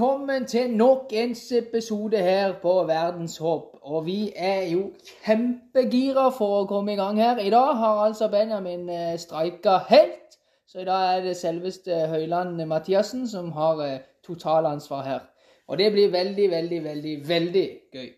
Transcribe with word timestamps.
Velkommen 0.00 0.46
til 0.46 0.70
nok 0.70 1.12
en 1.12 1.36
episode 1.56 2.16
her 2.16 2.52
på 2.62 2.84
Verdenshåp. 2.84 3.78
Og 3.82 4.06
vi 4.06 4.32
er 4.36 4.62
jo 4.72 4.86
kjempegira 5.26 6.30
for 6.32 6.62
å 6.62 6.68
komme 6.70 6.94
i 6.94 6.96
gang 6.96 7.20
her. 7.20 7.36
I 7.36 7.50
dag 7.52 7.74
har 7.76 8.00
altså 8.06 8.30
Benjamin 8.32 8.88
eh, 8.88 9.18
streika 9.20 9.74
helt. 9.90 10.38
Så 10.66 10.80
i 10.80 10.86
dag 10.88 11.18
er 11.18 11.26
det 11.26 11.36
selveste 11.36 12.06
Høyland 12.14 12.64
Mathiassen 12.64 13.28
som 13.28 13.52
har 13.52 13.84
eh, 13.84 13.98
totalansvar 14.24 15.04
her. 15.04 15.20
Og 15.68 15.78
det 15.78 15.92
blir 15.92 16.08
veldig, 16.16 16.48
veldig, 16.50 16.80
veldig, 16.84 17.14
veldig 17.28 17.68
gøy. 17.92 18.08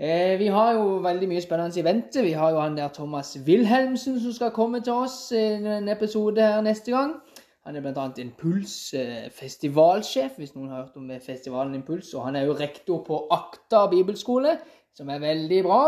Eh, 0.00 0.38
vi 0.42 0.50
har 0.50 0.72
jo 0.80 0.98
veldig 1.06 1.30
mye 1.30 1.46
spennende 1.46 1.78
i 1.78 1.84
vente. 1.86 2.26
Vi 2.26 2.34
har 2.42 2.50
jo 2.50 2.64
han 2.64 2.76
der 2.76 2.88
Thomas 2.88 3.36
Wilhelmsen 3.46 4.18
som 4.18 4.32
skal 4.32 4.50
komme 4.50 4.82
til 4.82 4.98
oss 5.06 5.30
i 5.30 5.46
en 5.62 5.88
episode 5.94 6.42
her 6.42 6.60
neste 6.60 6.90
gang. 6.90 7.20
Han 7.70 7.76
er 7.78 7.84
bl.a. 7.84 8.04
Impuls 8.18 8.72
eh, 8.98 9.28
festivalsjef, 9.30 10.40
hvis 10.40 10.56
noen 10.56 10.72
har 10.72 10.80
hørt 10.80 10.96
om 10.98 11.10
festivalen 11.22 11.76
Impuls. 11.78 12.08
Og 12.18 12.24
han 12.26 12.34
er 12.34 12.48
jo 12.48 12.56
rektor 12.58 13.04
på 13.06 13.20
Akta 13.30 13.84
bibelskole, 13.92 14.56
som 14.98 15.12
er 15.14 15.22
veldig 15.22 15.60
bra. 15.62 15.84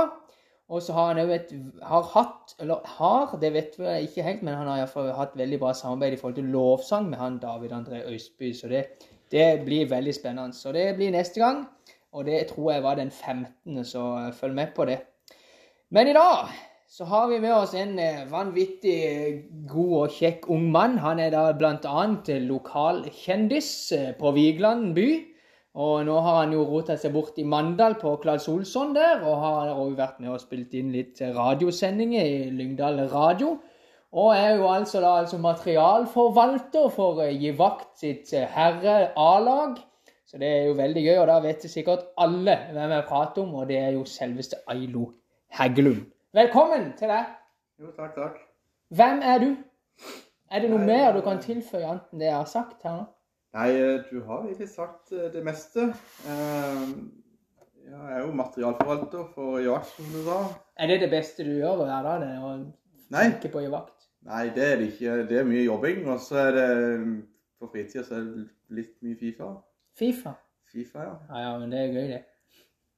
Og 0.71 0.85
så 0.87 0.95
har 0.95 1.11
han 1.11 1.25
òg 1.25 1.51
Har 1.83 2.07
hatt, 2.13 2.55
eller 2.63 2.87
har, 3.01 3.35
det 3.43 3.51
vet 3.57 3.75
vi 3.81 3.97
ikke 4.07 4.23
helt, 4.23 4.47
men 4.47 4.55
han 4.55 4.71
har 4.71 4.85
iallfall 4.85 5.11
hatt 5.17 5.35
veldig 5.35 5.59
bra 5.59 5.73
samarbeid 5.75 6.15
i 6.15 6.21
forhold 6.21 6.39
til 6.39 6.55
lovsang 6.55 7.11
med 7.11 7.19
han 7.19 7.43
David 7.43 7.75
André 7.75 8.05
Øystby. 8.07 8.53
Så 8.55 8.71
det, 8.71 8.85
det 9.35 9.65
blir 9.67 9.91
veldig 9.91 10.15
spennende. 10.15 10.55
Så 10.55 10.71
det 10.73 10.87
blir 10.95 11.11
neste 11.11 11.43
gang. 11.43 11.65
Og 12.13 12.31
det 12.31 12.45
tror 12.55 12.77
jeg 12.77 12.87
var 12.87 12.95
den 12.95 13.11
15., 13.11 13.85
så 13.85 14.31
følg 14.39 14.55
med 14.55 14.71
på 14.77 14.87
det. 14.87 15.01
Men 15.91 16.07
i 16.07 16.15
dag 16.15 16.47
så 16.93 17.07
har 17.09 17.29
vi 17.31 17.39
med 17.41 17.55
oss 17.57 17.71
en 17.73 17.95
eh, 17.97 18.27
vanvittig 18.29 18.97
god 19.71 19.93
og 19.97 20.11
kjekk 20.13 20.51
ung 20.53 20.67
mann. 20.75 20.99
Han 21.01 21.23
er 21.25 21.31
da 21.33 21.47
bl.a. 21.57 22.03
lokalkjendis 22.51 23.71
eh, 23.97 24.11
på 24.19 24.33
Vigeland 24.37 24.91
by. 24.99 25.07
Og 25.81 26.03
nå 26.05 26.19
har 26.21 26.43
han 26.43 26.53
jo 26.53 26.67
rota 26.69 26.99
seg 27.01 27.15
bort 27.15 27.41
i 27.41 27.47
Mandal 27.49 27.97
på 27.97 28.13
Claes 28.21 28.45
Olsson 28.53 28.93
der, 28.93 29.25
og 29.25 29.41
har 29.41 29.73
også 29.73 29.97
vært 30.03 30.21
med 30.21 30.35
og 30.35 30.45
spilt 30.45 30.77
inn 30.77 30.93
litt 30.93 31.25
radiosendinger 31.33 32.29
i 32.29 32.53
Lyngdal 32.53 33.07
Radio. 33.09 33.55
Og 34.13 34.37
er 34.37 34.59
jo 34.61 34.69
altså 34.69 35.01
da 35.01 35.17
altså 35.23 35.41
materialforvalter 35.41 36.93
for 36.93 37.25
eh, 37.25 37.33
Gi 37.41 37.57
vakt 37.57 38.05
sitt 38.05 38.37
herre 38.37 39.15
A-lag. 39.17 39.81
Så 40.29 40.37
det 40.37 40.59
er 40.59 40.67
jo 40.69 40.77
veldig 40.77 41.09
gøy, 41.09 41.17
og 41.25 41.31
da 41.33 41.41
vet 41.41 41.65
sikkert 41.73 42.11
alle 42.21 42.67
hvem 42.69 42.99
jeg 43.01 43.09
prater 43.09 43.47
om, 43.49 43.63
og 43.63 43.73
det 43.73 43.81
er 43.81 43.95
jo 43.97 44.05
selveste 44.05 44.61
Ailo 44.69 45.15
Heggelund. 45.57 46.12
Velkommen 46.33 46.95
til 46.97 47.11
deg. 47.13 47.25
Jo, 47.77 47.91
takk, 47.93 48.15
takk. 48.17 48.37
Hvem 48.97 49.19
er 49.21 49.43
du? 49.43 49.51
Er 50.49 50.63
det 50.65 50.71
noe 50.73 50.81
mer 50.81 51.11
du 51.13 51.19
kan 51.27 51.43
tilføye 51.45 51.85
enten 51.85 52.23
det 52.23 52.31
jeg 52.31 52.39
har 52.39 52.49
sagt 52.49 52.87
her 52.87 52.95
nå? 53.03 53.03
Nei, 53.53 53.67
du 54.09 54.23
har 54.25 54.47
egentlig 54.47 54.69
sagt 54.73 55.13
eh, 55.13 55.27
det 55.35 55.43
meste. 55.45 55.91
Eh, 56.25 56.81
jeg 57.85 58.17
er 58.17 58.23
jo 58.25 58.33
materialforvalter 58.41 59.29
for 59.35 59.61
jakt, 59.61 59.93
som 59.93 60.09
du 60.15 60.23
sa. 60.25 60.39
Er 60.81 60.89
det 60.95 60.99
det 61.05 61.11
beste 61.13 61.45
du 61.45 61.53
gjør 61.53 61.83
hver 61.83 62.09
dag? 62.09 62.25
det, 62.25 62.33
Å 62.41 62.55
Nei. 63.13 63.27
tenke 63.29 63.53
på 63.53 63.67
jakt? 63.67 64.09
Nei, 64.25 64.47
det 64.57 64.69
er 64.71 64.81
det 64.81 64.91
ikke. 64.95 65.21
Det 65.29 65.41
er 65.43 65.49
mye 65.53 65.67
jobbing, 65.67 66.05
og 66.15 66.21
så 66.31 66.47
er 66.47 66.57
det 66.57 66.69
på 67.61 67.69
fritida 67.75 68.09
så 68.09 68.23
er 68.23 68.29
det 68.31 68.47
litt 68.81 68.95
mye 69.05 69.21
Fifa. 69.21 69.51
Fifa? 70.01 70.39
Fifa, 70.73 71.11
ja. 71.11 71.17
Ja, 71.29 71.45
ja, 71.51 71.57
men 71.61 71.77
det 71.77 71.85
er 71.85 71.93
gøy, 71.93 72.07
det. 72.17 72.23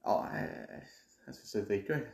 Ja, 0.07 0.21
jeg, 0.37 0.85
jeg 1.27 1.35
syns 1.35 1.51
det 1.51 1.65
er 1.65 1.73
dritgøy. 1.73 2.05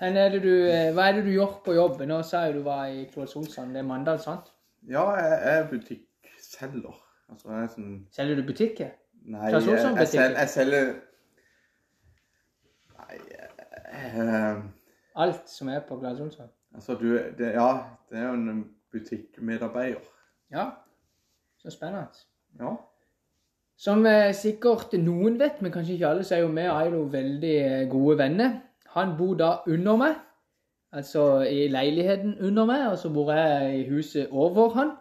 Er 0.00 0.28
du, 0.28 0.52
eh, 0.68 0.92
hva 0.92 1.08
er 1.08 1.12
det 1.16 1.24
du 1.24 1.30
gjør 1.32 1.60
på 1.64 1.72
jobb? 1.72 2.02
Nå 2.04 2.20
sa 2.22 2.44
jo 2.46 2.58
du 2.58 2.62
var 2.66 2.86
i 2.92 3.06
Olsson, 3.16 3.72
det 3.72 3.80
er 3.80 3.86
Mandal, 3.88 4.18
sant? 4.20 4.52
Ja, 4.88 5.10
jeg 5.16 5.38
er 5.52 5.68
butikkselger. 5.70 6.98
Altså, 7.30 7.50
jeg 7.50 7.62
er 7.62 7.70
sånn 7.72 7.94
Selger 8.12 8.36
du 8.36 8.42
butikker? 8.46 8.90
Nei, 9.26 9.48
jeg, 9.50 9.62
jeg, 9.66 10.08
selger, 10.12 10.36
jeg 10.38 10.50
selger 10.52 10.90
Nei 13.00 13.16
eh, 13.96 14.60
Alt 15.24 15.48
som 15.50 15.72
er 15.72 15.80
på 15.88 15.98
Olsson? 15.98 16.52
Altså, 16.76 16.98
du 17.00 17.16
det, 17.16 17.54
Ja, 17.56 17.70
det 18.10 18.20
er 18.20 18.28
jo 18.28 18.34
en 18.36 18.62
butikkmedarbeider. 18.92 20.04
Ja, 20.52 20.68
så 21.58 21.72
spennende. 21.72 22.12
Ja. 22.60 22.76
Som 23.76 24.06
eh, 24.06 24.30
sikkert 24.36 24.92
noen 25.00 25.40
vet, 25.40 25.58
men 25.64 25.72
kanskje 25.72 25.96
ikke 25.96 26.12
alle, 26.12 26.24
så 26.24 26.36
er 26.36 26.44
jo 26.44 26.52
vi 26.52 26.68
og 26.68 26.78
Ailo 26.78 27.02
veldig 27.12 27.58
gode 27.90 28.18
venner. 28.18 28.60
Han 28.96 29.16
bor 29.18 29.34
da 29.36 29.50
under 29.68 29.96
meg, 30.00 30.14
altså 30.96 31.26
i 31.44 31.66
leiligheten 31.68 32.38
under 32.40 32.64
meg, 32.68 32.86
og 32.90 32.98
så 32.98 33.10
bor 33.12 33.32
jeg 33.36 33.80
i 33.82 33.88
huset 33.90 34.28
over 34.32 34.72
han. 34.78 34.94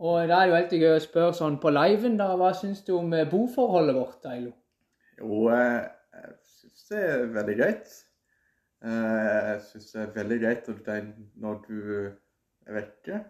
Og 0.00 0.28
da 0.28 0.36
er 0.40 0.46
det 0.46 0.50
jo 0.52 0.58
alltid 0.58 0.80
gøy 0.84 0.94
å 0.96 1.00
spørre 1.04 1.36
sånn 1.36 1.58
på 1.60 1.72
liven, 1.76 2.14
da, 2.20 2.30
hva 2.40 2.52
syns 2.56 2.78
du 2.86 2.94
om 2.96 3.10
eh, 3.12 3.26
boforholdet 3.28 3.96
vårt, 3.96 4.24
Ailo? 4.30 4.52
Jo, 5.20 5.42
eh, 5.52 5.82
jeg 6.16 6.30
syns 6.54 6.86
det 6.92 7.02
er 7.08 7.26
veldig 7.34 7.56
greit. 7.58 7.90
Eh, 8.80 9.50
Jeg 9.50 9.60
syns 9.66 9.90
det 9.92 10.00
er 10.06 10.14
veldig 10.14 10.38
greit 10.40 10.70
når 11.36 11.58
du 11.66 11.76
er 12.64 12.78
vekke. 12.78 13.20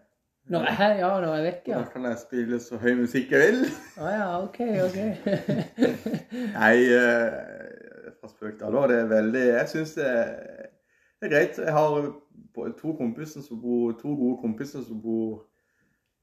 Når 0.51 0.63
jeg, 0.71 0.95
ja, 0.99 1.09
når 1.21 1.27
jeg 1.27 1.39
er 1.41 1.47
vekke, 1.49 1.71
ja. 1.71 1.81
Da 1.83 1.91
kan 1.91 2.05
jeg 2.07 2.17
spille 2.23 2.59
så 2.63 2.79
høy 2.81 2.95
musikk 3.03 3.31
jeg 3.35 3.43
vil. 3.51 3.59
Å 4.01 4.13
ja, 4.15 4.29
ok, 4.41 4.59
ok. 4.87 4.97
Nei, 6.57 6.75
fra 8.21 8.29
spøk 8.29 8.57
til 8.57 8.67
alvor, 8.69 8.87
det 8.91 8.99
er 9.01 9.09
veldig 9.09 9.45
Jeg 9.47 9.69
syns 9.71 9.93
det, 9.97 10.09
det 11.21 11.27
er 11.27 11.33
greit. 11.33 11.57
Jeg 11.57 11.73
har 11.73 12.73
to 12.79 12.93
kompiser 12.97 13.41
som 13.45 13.61
bor, 13.61 13.91
to 14.01 14.13
gode 14.17 14.41
kompiser 14.41 14.83
som 14.85 15.01
bor 15.01 15.41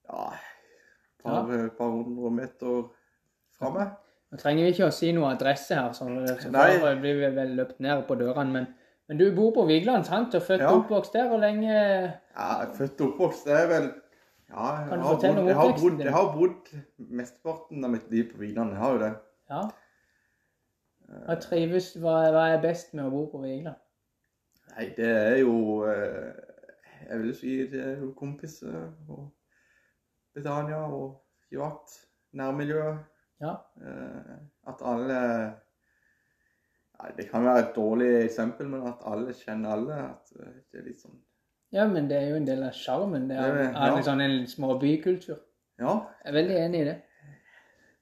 ja, 0.09 0.29
et 0.33 1.25
par, 1.25 1.49
par 1.79 1.91
hundre 1.95 2.31
meter 2.31 2.85
fra 3.59 3.73
meg. 3.75 3.97
Nå 4.29 4.39
trenger 4.43 4.67
vi 4.67 4.75
ikke 4.75 4.89
å 4.91 4.93
si 4.95 5.11
noe 5.17 5.31
adresse 5.33 5.77
her, 5.77 5.95
sånn, 5.97 6.21
så 6.29 6.51
da 6.53 6.67
blir 7.01 7.17
vi 7.23 7.31
vel 7.37 7.55
løpt 7.57 7.79
ned 7.85 8.03
på 8.09 8.17
dørene. 8.21 8.53
Men, 8.53 8.67
men 9.09 9.21
du 9.21 9.25
bor 9.37 9.55
på 9.57 9.65
Vigeland, 9.71 10.05
sant? 10.07 10.37
Og 10.37 10.45
født 10.45 10.61
Ja. 10.61 10.73
og 10.75 10.83
oppvokst 10.85 11.17
der, 11.17 11.29
Hvor 11.31 11.41
lenge 11.41 11.73
Ja, 11.73 12.67
født 12.77 13.01
og 13.01 13.15
oppvokst. 13.15 13.47
Det 13.49 13.57
er 13.57 13.67
vel 13.73 13.89
Ja, 14.49 14.67
jeg 14.81 14.89
Kan 14.89 14.99
du 14.99 15.05
har, 15.05 15.15
bodd, 15.17 15.25
jeg, 15.25 15.55
har 15.57 15.73
bodd, 15.81 15.99
jeg 16.05 16.13
har 16.13 16.29
bodd 16.37 16.71
mesteparten 16.99 17.85
av 17.85 17.91
mitt 17.91 18.11
liv 18.11 18.31
på 18.33 18.39
Vigeland. 18.41 18.71
Jeg 18.71 18.79
har 18.81 18.93
jo 18.93 18.99
det. 18.99 19.11
Ja. 19.51 19.63
Hva 21.09 21.37
trives, 21.41 21.95
hva, 21.97 22.17
hva 22.35 22.45
er 22.53 22.61
best 22.63 22.93
med 22.95 23.07
å 23.09 23.13
bo 23.13 23.23
på 23.33 23.41
Vigeland? 23.43 23.79
Nei, 24.75 24.91
det 24.97 25.09
er 25.09 25.37
jo 25.41 25.55
eh, 25.89 26.35
Jeg 27.09 27.21
vil 27.23 27.35
si 27.37 27.55
det 27.73 27.81
er 27.85 28.03
jo 28.03 28.11
kompiser 28.19 28.75
og 29.09 29.31
Betania 30.37 30.83
og 30.85 31.15
privat 31.49 31.95
Nærmiljøet. 32.37 32.99
Ja. 33.41 33.55
Eh, 33.81 34.37
At 34.69 34.83
alle 34.85 35.19
Nei, 36.99 37.11
Det 37.17 37.29
kan 37.31 37.45
være 37.47 37.63
et 37.63 37.73
dårlig 37.77 38.11
eksempel, 38.27 38.69
men 38.69 38.85
at 38.91 39.03
alle 39.07 39.33
kjenner 39.39 39.73
alle. 39.79 39.99
At 40.11 40.33
eh, 40.37 40.53
det 40.73 40.81
er 40.83 40.87
litt 40.91 41.01
sånn 41.01 41.17
Ja, 41.73 41.87
men 41.89 42.09
det 42.11 42.17
er 42.21 42.29
jo 42.33 42.37
en 42.43 42.47
del 42.49 42.63
av 42.69 42.77
sjarmen. 42.77 43.29
Det 43.31 43.37
er, 43.39 43.55
Det 43.55 43.67
er 43.73 43.97
ja. 43.97 44.05
sånn 44.05 44.21
en 44.25 44.39
småbykultur. 44.51 45.39
Ja. 45.81 45.97
Jeg 46.25 46.33
er 46.33 46.37
veldig 46.43 46.61
enig 46.67 46.81
i 46.81 46.87
det. 46.91 46.97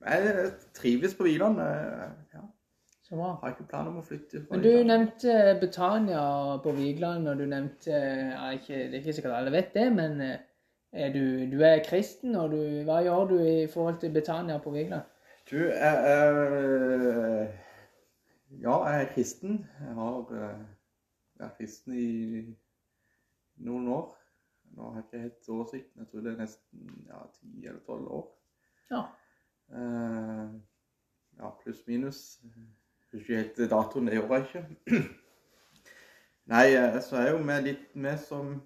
Jeg 0.06 0.50
trives 0.76 1.14
på 1.18 1.26
Vigeland. 1.26 1.58
Ja. 2.34 2.42
Så 3.08 3.14
bra. 3.14 3.36
Har 3.40 3.52
ikke 3.54 3.68
planer 3.70 3.92
om 3.92 4.00
å 4.00 4.02
flytte. 4.02 4.40
Men 4.50 4.62
du 4.64 4.66
Vigeland. 4.66 4.88
nevnte 4.90 5.34
Betania 5.60 6.22
på 6.62 6.72
Vigeland, 6.74 7.28
og 7.30 7.38
du 7.38 7.44
nevnte 7.46 7.92
ja, 7.92 8.48
ikke, 8.56 8.74
Det 8.74 8.96
er 8.96 9.02
ikke 9.02 9.12
sikkert 9.14 9.36
alle 9.36 9.52
vet 9.54 9.68
det, 9.76 9.84
men 9.94 10.20
eh, 10.24 10.40
er 10.90 11.12
du, 11.14 11.44
du 11.52 11.60
er 11.62 11.84
kristen, 11.86 12.34
og 12.34 12.50
du, 12.50 12.58
hva 12.88 12.96
gjør 13.06 13.28
du 13.30 13.36
i 13.38 13.68
forhold 13.70 14.00
til 14.02 14.10
Betania 14.10 14.58
på 14.58 14.72
Vigeland? 14.74 15.06
Du, 15.50 15.56
jeg 15.56 15.76
er 15.78 17.47
Ja, 18.58 18.74
jeg 18.88 19.03
er 19.04 19.12
kristen. 19.14 19.60
Jeg 19.80 19.94
har 19.94 20.32
eh, 20.34 20.64
vært 21.38 21.59
kristen 21.60 21.94
i 21.94 22.10
noen 23.68 23.86
år. 23.88 24.16
Nå 24.74 24.88
har 24.88 24.97
jeg 24.98 25.04
ikke 25.04 25.20
helt 25.28 25.48
oversikten. 25.48 26.00
Jeg 26.00 26.10
tror 26.10 26.24
det 26.24 26.32
er 26.32 26.41
nesten 26.41 27.04
ja, 27.06 27.20
10 27.38 27.68
eller 27.68 27.80
12 27.86 28.10
år. 28.18 28.26
Ja. 28.91 29.04
Uh, 29.70 30.59
ja, 31.38 31.50
pluss 31.62 31.86
minus. 31.86 32.41
Husker 33.16 33.39
ikke 33.41 33.42
helt 33.42 33.71
datoen, 33.72 34.07
det 34.10 34.18
gjorde 34.18 34.39
jeg 34.42 34.47
ikke. 34.47 35.01
Nei, 36.53 36.66
eh, 36.77 36.98
så 37.03 37.16
er 37.22 37.30
jo 37.33 37.39
med 37.42 37.65
litt 37.65 37.95
med 37.97 38.18
som 38.21 38.59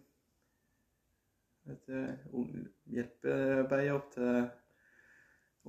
hjelpearbeider 2.91 4.01
til 4.15 4.49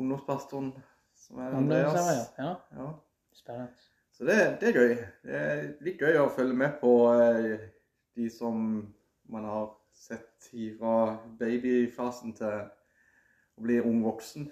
ungdomspastoren, 0.01 0.71
som 1.15 1.39
er 1.39 1.55
Andreas. 1.59 1.93
Ungdomsarbeider. 1.93 2.25
Ja, 2.37 2.83
Ja. 2.83 2.91
spennende. 3.33 3.67
Så 4.11 4.25
det, 4.25 4.57
det 4.61 4.69
er 4.69 4.73
gøy. 4.79 4.95
Det 5.23 5.35
er 5.35 5.61
litt 5.81 6.01
gøy 6.01 6.17
å 6.19 6.29
følge 6.35 6.57
med 6.57 6.79
på 6.81 6.91
eh, 7.13 7.67
de 8.17 8.29
som 8.29 8.57
man 9.31 9.45
har 9.47 9.69
sett 9.93 10.49
fra 10.79 10.95
babyfasen 11.39 12.33
til 12.35 12.65
å 13.55 13.63
bli 13.63 13.79
ung 13.79 14.01
voksen. 14.03 14.49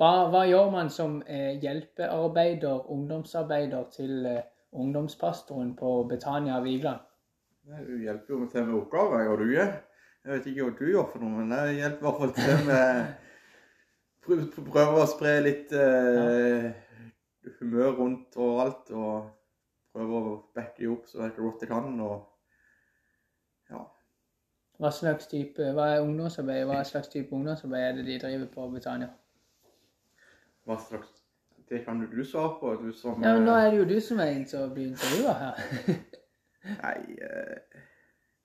Hva, 0.00 0.30
hva 0.32 0.46
gjør 0.48 0.70
man 0.72 0.88
som 0.88 1.18
eh, 1.28 1.58
hjelpearbeider, 1.60 2.86
ungdomsarbeider 2.88 3.82
til 3.92 4.26
eh, 4.30 4.46
ungdomspastoren 4.72 5.74
på 5.76 5.90
Betania 6.08 6.56
Vigeland? 6.64 7.02
Du 7.84 7.98
hjelper 8.00 8.32
jo 8.34 8.46
til 8.48 8.64
med 8.64 8.78
oppgaver, 8.78 9.26
gjør 9.26 9.42
du 9.42 9.50
ikke? 9.50 9.66
Jeg 10.24 10.32
vet 10.32 10.48
ikke 10.48 10.64
hva 10.64 10.72
du 10.78 10.88
gjør 10.88 11.06
for 11.12 11.24
noe, 11.26 11.34
men 11.42 11.52
jeg 11.58 11.76
hjelper 11.82 12.00
i 12.00 12.08
hvert 12.08 12.22
fall 12.22 12.34
til 12.38 12.64
med 12.70 13.04
å 14.40 14.64
prøver 14.72 15.02
å 15.02 15.06
spre 15.12 15.36
litt 15.44 15.76
eh, 15.76 16.66
humør 17.60 17.94
rundt 18.00 18.40
og 18.40 18.64
alt, 18.64 18.90
og 18.96 19.30
prøver 19.92 20.32
å 20.32 20.34
backe 20.56 20.80
de 20.80 20.92
opp 20.96 21.08
så 21.12 21.28
godt 21.36 21.66
jeg 21.66 21.74
kan, 21.76 21.92
og 22.00 23.74
ja. 23.74 23.84
Hva 24.80 24.96
slags 24.96 25.28
type 25.28 25.74
hva 25.76 25.92
er 25.92 26.08
ungdomsarbeid, 26.08 26.64
hva 26.72 26.80
slags 26.88 27.12
type 27.12 27.36
ungdomsarbeid 27.36 27.90
er 27.90 27.98
det 28.00 28.12
de 28.14 28.22
driver 28.24 28.54
på 28.56 28.72
Britannia? 28.72 29.12
Hva 30.68 30.76
slags 30.78 31.08
Det 31.70 31.84
kan 31.84 32.00
du 32.02 32.24
svare 32.24 32.56
på, 32.60 32.74
du 32.82 32.92
som 32.92 33.22
Ja, 33.22 33.34
men 33.34 33.46
Nå 33.46 33.54
eh, 33.54 33.64
er 33.64 33.70
det 33.70 33.78
jo 33.78 33.84
du 33.88 34.00
som 34.00 34.18
er 34.18 34.32
en 34.34 34.46
som 34.46 34.72
blir 34.74 34.90
intervjua 34.90 35.36
her. 35.38 35.60
Nei, 36.82 36.96
eh, 37.26 37.82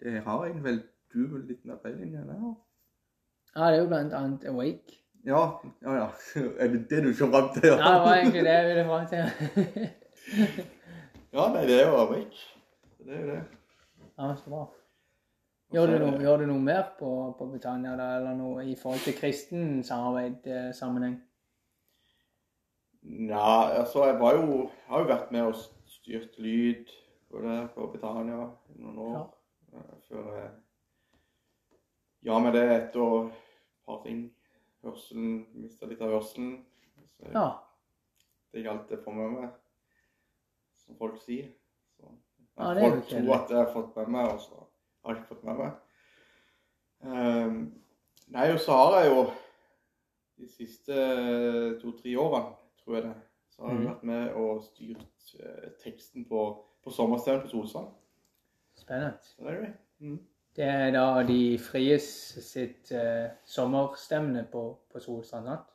det 0.04 0.22
har 0.28 0.46
jeg 0.46 0.62
vel 0.64 0.84
du 1.14 1.38
litt 1.48 1.66
mer 1.66 1.82
peiling 1.84 2.14
enn 2.14 2.30
jeg 2.30 2.40
har. 2.44 2.54
Ja, 3.56 3.66
det 3.72 3.80
er 3.80 3.82
jo 3.82 3.90
blant 3.90 4.14
annet 4.14 4.46
Awake. 4.52 5.02
Ja, 5.26 5.42
ja, 5.82 5.96
ja. 5.96 6.08
Er 6.62 6.68
det 6.68 6.86
det 6.90 7.04
du 7.04 7.14
skal 7.14 7.32
fram 7.34 7.50
til? 7.54 7.70
Ja, 7.72 7.76
det 7.94 8.02
var 8.06 8.16
egentlig 8.16 8.46
det 8.46 8.56
jeg 8.60 8.68
ville 8.70 8.86
fram 8.86 9.08
til. 9.14 9.24
Ja, 11.36 11.50
nei, 11.52 11.66
det 11.68 11.82
er 11.82 11.90
jo 11.90 11.96
awake. 12.00 12.38
Det 13.04 13.12
er 13.12 13.22
jo 13.22 13.32
det. 13.34 13.40
Ja, 14.18 14.36
så 14.40 14.50
bra. 14.50 14.62
Gjør 15.74 15.90
du 15.92 15.96
noe, 16.00 16.20
gjør 16.24 16.38
du 16.38 16.46
noe 16.48 16.62
mer 16.64 16.86
på, 17.00 17.10
på 17.36 17.48
Britannia, 17.52 17.98
da, 18.00 18.06
eller 18.22 18.38
noe 18.38 18.64
i 18.64 18.76
forhold 18.80 19.02
til 19.04 19.18
kristen 19.18 19.82
samarbeid 19.84 20.48
eh, 20.48 20.70
sammenheng? 20.78 21.18
Ja, 23.06 23.70
altså, 23.80 24.06
jeg 24.06 24.20
var 24.20 24.36
jo, 24.36 24.70
har 24.88 25.00
jo 25.04 25.10
vært 25.10 25.32
med 25.32 25.42
og 25.52 25.56
styrt 25.90 26.40
lyd 26.42 26.90
på 27.30 27.42
det 27.44 27.58
på 27.76 27.88
Britannia 27.94 28.48
i 28.74 28.80
noen 28.82 28.98
år. 28.98 29.18
Ja. 29.74 29.82
Før 30.10 30.30
jeg 30.40 30.52
Ja, 32.26 32.40
med 32.42 32.56
det 32.58 32.64
etter 32.74 33.28
et 33.28 33.34
par 33.86 34.00
ting. 34.04 34.32
Hørselen, 34.86 35.46
mista 35.54 35.86
litt 35.86 36.02
av 36.02 36.10
hørselen. 36.10 36.66
Så 37.20 37.30
Ja. 37.34 37.60
det 38.54 38.64
gjaldt 38.66 38.90
det 38.90 39.04
for 39.04 39.12
med 39.14 39.32
meg, 39.32 39.50
som 40.78 40.96
folk 40.98 41.22
sier. 41.22 41.52
Så, 41.98 42.10
Ja, 42.58 42.74
folk 42.74 43.08
tror 43.08 43.34
at 43.36 43.50
jeg 43.50 43.58
har 43.58 43.74
fått 43.74 43.96
med 43.96 44.08
meg, 44.08 44.32
og 44.32 44.40
så 44.40 44.66
har 45.04 45.14
jeg 45.14 45.24
ikke 45.24 45.36
fått 45.36 45.44
med 45.44 45.58
meg. 45.58 45.72
Um, 47.02 47.74
nei, 48.28 48.52
og 48.52 48.60
så 48.60 48.72
har 48.72 49.04
jeg 49.04 49.12
jo 49.12 49.26
de 50.38 50.48
siste 50.48 51.80
to-tre 51.82 52.16
årene, 52.18 52.56
tror 52.86 52.96
jeg 52.96 53.04
det, 53.04 53.14
så 53.50 53.62
har 53.66 53.70
jeg 53.74 53.80
Mhm. 53.80 53.88
vært 53.90 54.04
med 54.04 54.34
og 54.34 54.64
styrt 54.64 55.36
eh, 55.40 55.70
teksten 55.84 56.26
på, 56.30 56.42
på 56.84 56.90
sommerstevnet 56.92 57.44
på 57.44 57.50
Solstrand. 57.50 57.88
Spennende. 58.76 59.14
Det. 59.40 59.74
Mm. 60.00 60.20
Det 60.56 60.64
er 60.66 60.92
da 60.92 61.24
De 61.28 61.58
fries 61.60 62.04
sitt 62.46 62.92
eh, 62.92 63.30
sommerstevne 63.46 64.48
på, 64.52 64.78
på 64.94 65.00
Solstrand, 65.00 65.48
sant? 65.48 65.72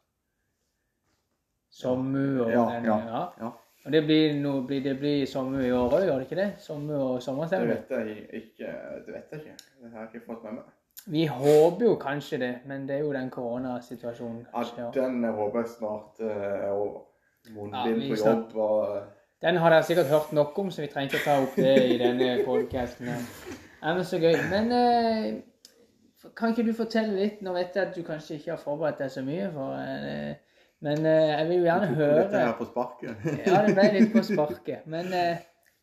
Sommu 1.70 2.42
og 2.44 2.50
Ja, 2.50 2.64
den, 2.74 2.84
ja, 2.84 2.98
ja. 2.98 3.26
ja. 3.40 3.50
Og 3.86 3.92
det 3.92 4.02
blir, 4.04 4.34
no, 4.42 4.60
blir, 4.66 4.82
det 4.84 4.98
blir 4.98 5.26
sommu 5.26 5.60
i 5.64 5.70
år 5.72 5.94
òg, 5.96 6.02
gjør 6.04 6.18
det 6.18 6.26
ikke 6.26 6.36
det? 6.36 6.48
Sommu 6.60 6.94
og 6.98 7.20
Det 7.22 7.60
vet 7.68 7.90
jeg 7.90 8.26
ikke. 8.42 8.72
Det 9.06 9.14
vet 9.14 9.30
jeg 9.32 9.40
ikke. 9.40 9.56
Det 9.82 9.90
har 9.92 10.00
jeg 10.00 10.14
ikke 10.14 10.26
fått 10.26 10.42
med 10.44 10.52
meg. 10.52 10.64
Vi 11.06 11.26
håper 11.26 11.84
jo 11.84 11.94
kanskje 11.94 12.38
det, 12.38 12.54
men 12.66 12.88
det 12.88 12.96
er 12.96 13.00
jo 13.00 13.12
den 13.12 13.30
koronasituasjonen. 13.30 14.46
Kanskje, 14.54 14.82
ja. 14.82 14.90
den 14.94 15.24
håper 15.24 15.58
jeg 15.60 15.68
snart 15.78 16.20
eh, 16.20 16.42
er 16.66 16.70
over. 16.70 17.00
Ja, 17.46 17.54
Munnbind 17.54 18.02
ja, 18.02 18.08
på 18.08 18.28
jobb 18.28 18.56
og 18.56 18.98
Den 19.40 19.56
har 19.56 19.72
dere 19.72 19.82
sikkert 19.82 20.06
hørt 20.06 20.32
nok 20.32 20.58
om, 20.58 20.70
så 20.70 20.82
vi 20.82 20.90
trenger 20.92 21.14
ikke 21.14 21.24
ta 21.24 21.38
opp 21.40 21.54
det 21.56 21.76
i 21.94 21.96
denne 21.98 22.42
podcasten. 22.44 23.08
Ja, 23.08 23.94
men 23.94 24.04
så 24.04 24.18
gøy. 24.20 24.36
Men 24.50 24.72
eh, 24.76 26.28
kan 26.36 26.52
ikke 26.52 26.66
du 26.68 26.74
fortelle 26.76 27.16
litt? 27.16 27.40
Nå 27.40 27.54
vet 27.56 27.76
jeg 27.76 27.88
at 27.88 27.96
du 27.96 28.04
kanskje 28.04 28.36
ikke 28.36 28.52
har 28.52 28.60
forberedt 28.60 29.00
deg 29.00 29.14
så 29.14 29.24
mye, 29.24 29.48
for, 29.54 29.78
eh, 29.80 30.66
men 30.84 31.08
jeg 31.08 31.48
vil 31.48 31.56
jo 31.56 31.64
gjerne 31.64 31.88
Du 31.88 31.94
tok 31.94 32.04
Dette 32.04 32.36
høre 32.36 32.44
her 32.44 32.58
på 32.58 32.68
sparket. 32.68 33.24
Ja, 33.46 33.62
det 33.64 33.74
ble 33.78 33.88
litt 33.96 34.12
på 34.12 34.26
sparket. 34.32 34.84
Men 34.84 35.16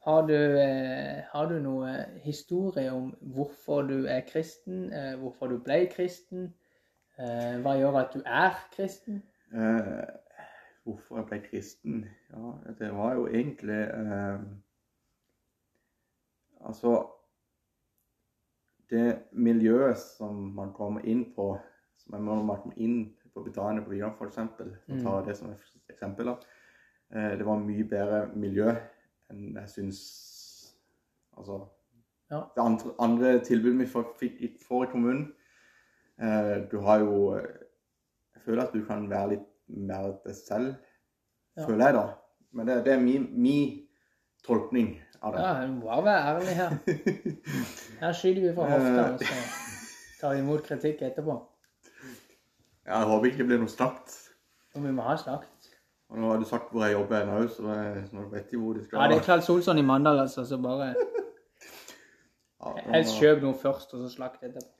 har, 0.07 0.27
du, 0.27 0.59
eh, 0.59 1.23
har 1.31 1.49
du 1.49 1.57
noe 1.59 1.89
historie 2.23 2.91
om 2.95 3.09
hvorfor 3.35 3.81
du 3.89 4.05
er 4.07 4.21
kristen? 4.27 4.85
Eh, 4.93 5.17
hvorfor 5.19 5.51
du 5.51 5.57
ble 5.59 5.81
kristen? 5.91 6.53
Eh, 7.19 7.57
hva 7.59 7.73
gjør 7.75 7.99
at 8.05 8.15
du 8.15 8.21
er 8.23 8.55
kristen? 8.71 9.19
Eh, 9.51 10.07
hvorfor 10.87 11.19
jeg 11.19 11.27
ble 11.27 11.41
kristen? 11.49 11.99
Ja, 12.31 12.53
det 12.79 12.93
var 12.95 13.19
jo 13.19 13.27
egentlig 13.27 13.81
eh, 13.83 14.39
Altså 16.67 16.95
Det 18.89 19.19
miljøet 19.31 19.99
som 19.99 20.35
man 20.55 20.71
kommer 20.73 21.03
inn 21.03 21.25
på 21.35 21.51
Som 21.99 22.15
jeg 22.15 22.23
må 22.23 22.41
man 22.47 22.71
inn 22.77 23.01
på 23.33 23.43
Britannia 23.43 23.83
på 23.83 23.91
Vidar, 23.91 24.15
f.eks., 24.15 24.39
for 24.55 24.71
å 24.71 25.01
ta 25.03 25.21
det 25.27 25.35
som 25.37 25.51
et 25.51 25.91
eksempel, 25.91 26.31
da. 26.31 26.37
Eh, 27.11 27.33
det 27.37 27.45
var 27.45 27.59
mye 27.61 27.83
bedre 27.85 28.21
miljø 28.33 28.71
jeg 29.31 29.69
syns 29.69 29.99
Altså 31.37 31.57
Ja. 32.31 32.41
Det 32.55 32.61
andre, 32.63 32.93
andre 32.99 33.39
tilbudet 33.45 33.79
vi 33.79 33.85
får- 33.85 34.15
fikk 34.19 34.39
for 34.61 34.67
får 34.67 34.83
i 34.87 34.91
kommunen 34.91 35.33
eh, 36.21 36.67
Du 36.71 36.79
har 36.81 36.99
jo 36.99 37.35
Jeg 37.35 38.41
føler 38.45 38.63
at 38.63 38.73
du 38.73 38.85
kan 38.85 39.09
være 39.09 39.29
litt 39.29 39.45
mer 39.67 40.13
deg 40.25 40.35
selv, 40.35 40.75
Ja. 41.57 41.65
føler 41.67 41.85
jeg 41.85 41.93
da. 41.93 42.05
Men 42.53 42.67
det, 42.67 42.85
det 42.85 42.93
er 42.93 42.99
min, 42.99 43.27
min 43.41 43.87
tolkning 44.45 45.01
av 45.21 45.33
det. 45.33 45.41
Ja, 45.41 45.65
du 45.67 45.73
må 45.73 46.01
være 46.01 46.21
ærlig 46.29 46.55
her. 46.55 46.69
Her 48.01 48.13
skyter 48.13 48.41
vi 48.41 48.53
fra 48.55 48.69
hofta, 48.69 49.13
og 49.13 49.19
så 49.19 50.21
tar 50.21 50.33
vi 50.33 50.39
imot 50.39 50.63
kritikk 50.63 51.01
etterpå. 51.01 51.35
Jeg 52.85 53.03
håper 53.09 53.25
ikke 53.27 53.37
det 53.43 53.47
blir 53.47 53.59
noe 53.59 53.67
snakt. 53.73 54.15
Og 54.75 54.83
vi 54.85 54.91
må 54.95 55.01
ha 55.03 55.15
slakt. 55.19 55.56
Og 56.09 56.19
nå 56.19 56.29
har 56.31 56.39
du 56.39 56.45
sagt 56.47 56.71
hvor 56.71 56.85
jeg 56.85 56.95
jobber 56.95 57.25
nå, 57.27 57.41
så 57.51 57.75
så 58.07 58.15
nå 58.15 58.27
vet 58.31 58.51
de 58.51 58.57
hvor 58.57 58.73
de 58.73 58.83
skal. 58.85 59.01
Ja, 59.01 59.07
det 59.11 59.17
er 59.17 59.23
Klaus 59.23 59.45
Solsson 59.45 59.77
i 59.77 59.85
Mandal, 59.85 60.19
altså, 60.19 60.45
så 60.45 60.59
bare 60.61 60.93
Ja, 62.61 62.71
helst 62.93 63.19
kjøp 63.19 63.43
noe 63.43 63.57
først, 63.57 63.93
og 63.93 64.01
så 64.01 64.09
slakt 64.09 64.43
etterpå. 64.43 64.71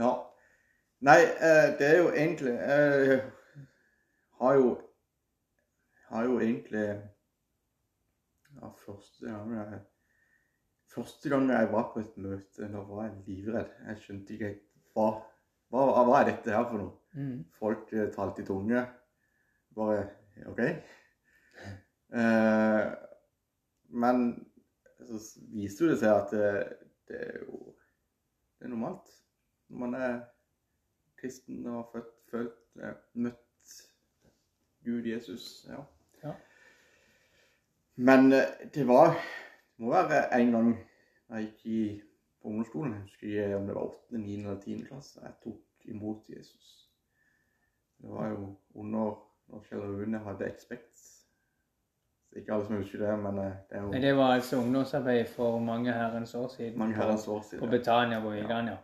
Ja. 0.00 0.14
Nei, 1.06 1.20
eh, 1.20 1.68
det 1.78 1.86
er 1.86 1.98
jo 1.98 2.08
egentlig 2.12 2.52
Jeg 2.52 3.20
har 4.40 4.54
jo 4.54 4.80
Har 6.08 6.24
jo 6.24 6.40
egentlig 6.40 6.82
Ja, 8.60 8.68
første 8.86 9.26
gang 9.26 9.54
jeg 9.54 9.80
Første 10.94 11.28
gang 11.28 11.50
jeg 11.50 11.72
var 11.72 11.90
på 11.94 12.00
et 12.00 12.16
møte, 12.16 12.66
da 12.72 12.80
var 12.82 13.04
jeg 13.04 13.12
livredd. 13.26 13.68
Jeg 13.86 13.98
skjønte 14.02 14.32
ikke 14.34 14.48
helt 14.48 14.64
hva, 14.96 15.04
hva, 15.70 15.84
hva 16.02 16.16
er 16.18 16.32
dette 16.32 16.50
her 16.50 16.64
for 16.66 16.82
noe? 16.82 16.96
Mm. 17.14 17.44
Folk 17.60 17.92
eh, 17.94 18.08
talte 18.10 18.42
i 18.42 18.46
tunge. 18.48 18.82
Bare 19.78 20.00
OK. 20.46 20.60
Eh, 22.12 22.92
men 23.88 24.46
så 25.06 25.20
viste 25.52 25.84
jo 25.84 25.90
det 25.90 25.98
seg 26.00 26.14
at 26.14 26.32
det, 26.34 26.50
det 27.08 27.20
er 27.26 27.38
jo 27.44 27.66
Det 28.60 28.66
er 28.68 28.72
normalt. 28.74 29.06
Når 29.68 29.78
man 29.78 29.94
er 29.94 30.16
kristen 31.16 31.66
og 31.66 31.76
har 31.76 31.86
født, 31.92 32.16
følt, 32.30 32.58
eh, 32.82 32.96
møtt 33.14 33.72
Gud, 34.84 35.06
Jesus 35.06 35.66
Ja. 35.68 35.80
Ja. 36.24 36.34
Men 37.96 38.32
eh, 38.32 38.68
det 38.74 38.88
var 38.88 39.14
Det 39.76 39.86
må 39.86 39.90
være 39.90 40.40
en 40.40 40.52
gang 40.52 40.70
jeg 41.30 41.44
gikk 41.46 41.66
i 41.66 42.02
på 42.42 42.48
ungdomsskolen. 42.48 42.92
Jeg 42.92 43.02
husker 43.02 43.26
ikke 43.26 43.56
om 43.56 43.66
det 43.66 43.74
var 43.74 43.82
8., 43.82 44.18
9. 44.18 44.34
eller 44.34 44.60
10. 44.60 44.84
klasse. 44.84 45.20
Jeg 45.22 45.32
tok 45.44 45.84
imot 45.84 46.28
Jesus. 46.28 46.90
Det 48.02 48.10
var 48.10 48.28
jo 48.28 48.56
under 48.74 49.29
når 49.50 49.64
Kjell 49.68 50.18
hadde 50.24 50.46
Expect. 50.50 51.06
Ikke 52.36 52.54
alle 52.54 52.66
som 52.66 52.76
husker 52.78 53.00
det, 53.02 53.14
men 53.18 53.38
eh, 53.42 53.56
det 53.70 53.76
er 53.76 53.82
jo 53.82 53.90
Men 53.90 54.02
det 54.02 54.12
var 54.16 54.36
altså 54.36 54.56
ungdomsarbeid 54.56 55.26
for 55.26 55.58
mange 55.58 55.92
herrens 55.92 56.34
år 56.34 56.48
siden. 56.48 56.78
mange 56.78 56.94
herrens 56.94 57.28
år 57.28 57.40
På 57.40 57.48
siden. 57.48 57.70
Betania 57.70 58.20
på 58.22 58.30
Vigan, 58.30 58.68
ja. 58.68 58.76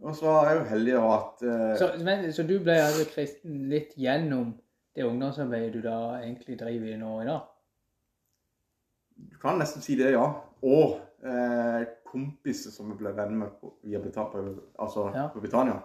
Og 0.00 0.16
så 0.16 0.26
er 0.26 0.48
jeg 0.48 0.58
jo 0.58 0.64
heldig 0.64 0.92
da 0.94 1.08
at 1.14 1.42
uh... 1.42 1.78
Så, 1.78 2.04
men, 2.04 2.32
så 2.32 2.42
du 2.48 2.54
ble 2.64 2.72
altså 2.80 3.04
kristen 3.14 3.66
litt 3.68 3.90
gjennom 4.00 4.54
det 4.96 5.04
ungdomsarbeidet 5.04 5.74
du 5.74 5.82
da 5.84 5.96
egentlig 6.22 6.56
driver 6.60 6.88
i 6.88 6.96
nå 6.96 7.10
i 7.20 7.26
dag? 7.28 7.40
Du 9.30 9.36
kan 9.42 9.60
nesten 9.60 9.84
si 9.84 9.98
det, 9.98 10.14
ja. 10.14 10.24
Og 10.64 10.96
eh, 11.20 11.82
kompiser 12.08 12.72
som 12.72 12.88
jeg 12.88 13.00
ble 13.02 13.12
venn 13.16 13.36
med 13.42 13.52
på, 13.60 13.74
via 13.84 14.00
Britannia, 14.00 14.54
altså 14.80 15.10
Ja. 15.14 15.26
på 15.34 15.42
Britannia. 15.44 15.76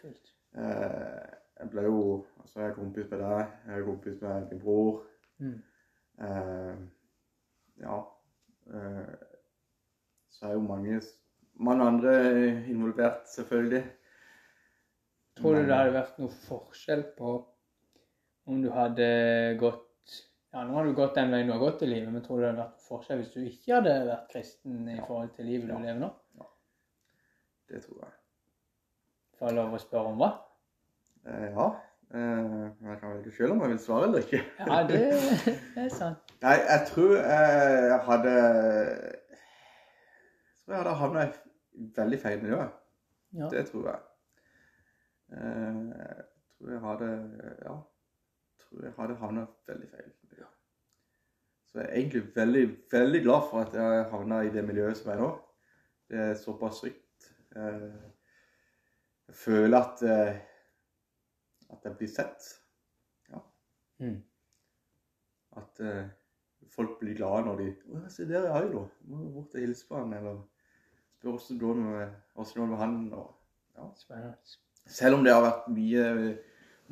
Kult. 0.00 0.32
Eh, 0.54 1.26
jeg 1.60 1.70
ble 1.72 1.82
jo 1.82 2.00
altså 2.40 2.60
jeg 2.60 2.70
er 2.70 2.74
kompis 2.76 3.10
med 3.10 3.18
deg, 3.22 3.52
jeg 3.66 3.78
er 3.80 3.84
kompis 3.86 4.20
med 4.22 4.48
din 4.50 4.60
bror. 4.60 5.02
Mm. 5.38 5.62
Eh, 6.26 6.76
ja. 7.84 7.96
Eh, 8.74 9.14
så 10.30 10.46
er 10.48 10.52
jo 10.52 10.60
mange, 10.60 11.00
mange 11.54 11.84
andre 11.86 12.14
involvert, 12.68 13.26
selvfølgelig. 13.32 13.84
Tror 15.36 15.52
du 15.54 15.58
Men- 15.60 15.68
det 15.68 15.76
hadde 15.76 15.92
vært 15.92 16.18
noe 16.18 16.28
forskjell 16.28 17.02
på 17.18 17.32
om 18.46 18.62
du 18.62 18.70
hadde 18.70 19.58
gått 19.58 19.82
Ja, 20.54 20.62
nå 20.64 20.72
har 20.74 20.84
du 20.86 20.94
gått 20.94 21.14
den 21.14 21.30
veien 21.30 21.46
du 21.46 21.52
har 21.52 21.58
gått 21.60 21.82
i 21.82 21.86
livet, 21.86 22.08
men 22.12 22.22
tror 22.22 22.36
du 22.38 22.42
det 22.42 22.48
hadde 22.54 22.62
vært 22.62 22.80
forskjell 22.88 23.18
hvis 23.20 23.32
du 23.34 23.40
ikke 23.44 23.74
hadde 23.74 24.06
vært 24.06 24.28
kristen 24.30 24.88
i 24.88 25.00
forhold 25.04 25.34
til 25.36 25.44
livet 25.44 25.66
du 25.68 25.72
Ja. 25.74 25.78
lever 25.78 26.00
nå? 26.00 26.10
Ja. 26.38 26.46
Det 27.68 27.82
tror 27.84 27.98
jeg. 28.04 28.12
Får 29.38 29.48
jeg 29.48 29.54
lov 29.56 29.74
å 29.74 29.78
spørre 29.78 30.06
om 30.06 30.18
hva? 30.18 30.30
Eh, 31.26 31.48
ja. 31.56 31.66
Eh, 32.14 32.66
jeg 32.86 32.98
kan 33.00 33.10
velge 33.16 33.32
selv 33.34 33.52
om 33.56 33.60
jeg 33.64 33.70
vil 33.72 33.78
svare 33.82 34.04
eller 34.08 34.20
ikke. 34.24 34.40
Ja, 34.66 34.76
det, 34.88 34.98
det 35.74 35.82
er 35.84 35.88
sant. 35.94 36.18
Nei, 36.44 36.54
jeg 36.62 36.80
tror 36.90 37.12
jeg 37.16 38.00
hadde 38.06 38.34
Jeg 38.36 39.14
tror 40.64 40.74
jeg 40.74 40.82
hadde 40.82 40.94
havnet 41.00 41.34
i 41.74 41.76
veldig 41.96 42.20
feil 42.22 42.38
miljø. 42.42 42.60
Ja. 43.36 43.46
Det 43.52 43.62
tror 43.70 43.84
jeg. 43.90 44.00
Eh, 45.32 45.36
Jeg 45.36 45.38
tror 46.58 46.70
jeg 46.76 46.80
hadde 46.86 47.10
Ja. 47.64 47.74
Jeg 48.56 48.62
tror 48.70 48.78
jeg 48.84 48.92
hadde 48.98 49.16
havna 49.20 49.42
veldig 49.68 49.88
feil. 49.90 50.10
miljø. 50.30 50.44
Så 51.66 51.72
jeg 51.80 51.86
er 51.88 51.92
egentlig 51.98 52.22
veldig, 52.36 52.64
veldig 52.92 53.22
glad 53.22 53.42
for 53.50 53.58
at 53.66 53.72
jeg 53.74 54.04
havnet 54.10 54.46
i 54.46 54.50
det 54.56 54.64
miljøet 54.66 54.96
som 54.96 55.10
jeg 55.10 55.18
er 55.18 55.22
nå. 55.22 55.30
Det 56.10 56.18
er 56.22 56.34
såpass 56.34 56.80
trygt. 56.80 57.32
Jeg 57.54 57.92
føler 59.34 59.78
at 59.78 60.02
at 61.72 61.84
jeg 61.84 61.98
blir 61.98 62.10
sett. 62.10 62.48
Ja. 63.30 63.40
Mm. 64.02 64.18
At 65.56 65.80
eh, 65.80 66.04
folk 66.72 66.98
blir 67.00 67.16
glade 67.18 67.46
når 67.46 67.62
de 67.62 67.70
Å, 67.92 68.02
se 68.12 68.26
der 68.28 68.48
er 68.48 68.60
Ailo. 68.60 68.86
Må 69.08 69.22
jo 69.24 69.32
bort 69.38 69.56
og 69.56 69.64
hilse 69.64 69.88
på 69.88 69.98
han, 69.98 70.12
eller 70.16 70.42
spør 71.16 71.32
hvordan 71.32 71.48
det 71.48 71.62
går 71.64 72.68
med, 72.70 72.78
han. 72.82 73.00
Og, 73.16 73.32
Spennende. 73.96 74.36
selv 74.86 75.18
om 75.18 75.24
det 75.24 75.34
har 75.34 75.42
vært 75.44 75.66
mye 75.68 76.04